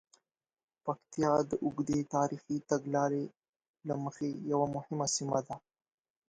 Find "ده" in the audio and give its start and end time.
5.47-5.55